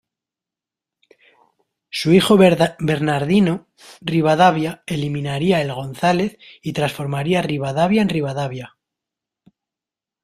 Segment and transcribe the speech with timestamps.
[1.91, 3.67] Su hijo Bernardino
[4.01, 8.77] Rivadavia eliminaría el González y transformaría Ribadavia en Rivadavia.